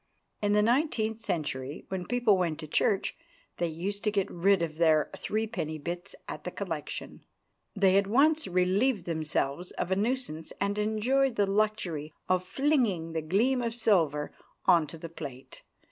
In 0.41 0.53
the 0.53 0.63
nineteenth 0.63 1.19
century, 1.19 1.85
when 1.89 2.07
people 2.07 2.35
went 2.35 2.59
to 2.61 2.67
church, 2.67 3.15
they 3.57 3.67
used 3.67 4.03
to 4.03 4.11
get 4.11 4.31
rid 4.31 4.63
of 4.63 4.77
their 4.77 5.11
threepenny 5.15 5.77
bits 5.77 6.15
at 6.27 6.43
the 6.43 6.49
collection. 6.49 7.23
They 7.75 7.95
at 7.99 8.07
once 8.07 8.47
relieved 8.47 9.05
themselves 9.05 9.69
of 9.73 9.91
a 9.91 9.95
nuisance, 9.95 10.51
and 10.59 10.79
enjoyed 10.79 11.35
the 11.35 11.45
luxury 11.45 12.15
of 12.27 12.43
flinging 12.43 13.11
the 13.13 13.21
gleam 13.21 13.61
of 13.61 13.75
silver 13.75 14.31
on 14.65 14.87
to 14.87 14.97
the 14.97 15.07
plate. 15.07 15.61